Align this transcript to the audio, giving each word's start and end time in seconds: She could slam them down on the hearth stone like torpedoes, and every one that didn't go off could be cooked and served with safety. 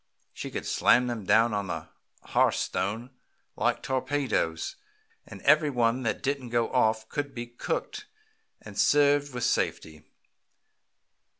She 0.33 0.49
could 0.49 0.65
slam 0.65 1.05
them 1.05 1.25
down 1.25 1.53
on 1.53 1.67
the 1.67 1.89
hearth 2.23 2.55
stone 2.55 3.11
like 3.55 3.83
torpedoes, 3.83 4.75
and 5.27 5.43
every 5.43 5.69
one 5.69 6.01
that 6.01 6.23
didn't 6.23 6.49
go 6.49 6.71
off 6.71 7.07
could 7.07 7.35
be 7.35 7.45
cooked 7.45 8.07
and 8.63 8.79
served 8.79 9.31
with 9.31 9.43
safety. 9.43 10.01